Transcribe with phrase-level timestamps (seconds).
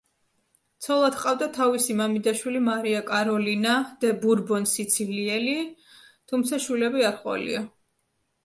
[0.83, 5.55] ცოლად ჰყავდა თავისი მამიდაშვილი მარია კაროლინა დე ბურბონ-სიცილიელი,
[6.33, 7.63] თუმცა შვილები არ ჰყოლია.